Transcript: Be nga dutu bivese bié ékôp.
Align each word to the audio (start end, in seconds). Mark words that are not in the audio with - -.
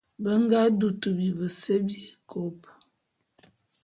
Be 0.21 0.31
nga 0.41 0.61
dutu 0.79 1.09
bivese 1.17 1.71
bié 1.85 2.03
ékôp. 2.13 2.59